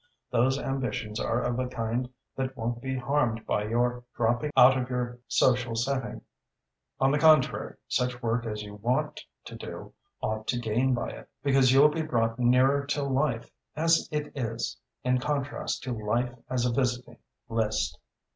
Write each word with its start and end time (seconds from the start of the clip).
Those 0.31 0.57
ambitions 0.57 1.19
are 1.19 1.43
of 1.43 1.59
a 1.59 1.67
kind 1.67 2.09
that 2.35 2.57
won't 2.57 2.81
be 2.81 2.97
harmed 2.97 3.45
by 3.45 3.65
your 3.65 4.03
dropping 4.15 4.49
out 4.57 4.75
of 4.75 4.89
your 4.89 5.19
social 5.27 5.75
setting. 5.75 6.21
On 6.99 7.11
the 7.11 7.19
contrary, 7.19 7.75
such 7.87 8.19
work 8.19 8.47
as 8.47 8.63
you 8.63 8.73
want 8.73 9.21
to 9.45 9.55
do 9.55 9.93
ought 10.19 10.47
to 10.47 10.57
gain 10.59 10.95
by 10.95 11.09
it, 11.11 11.29
because 11.43 11.71
you'll 11.71 11.89
be 11.89 12.01
brought 12.01 12.39
nearer 12.39 12.83
to 12.87 13.03
life 13.03 13.51
as 13.75 14.09
it 14.11 14.31
is, 14.35 14.75
in 15.03 15.19
contrast 15.19 15.83
to 15.83 15.93
life 15.93 16.33
as 16.49 16.65
a 16.65 16.73
visiting 16.73 17.19
list.... 17.47 17.99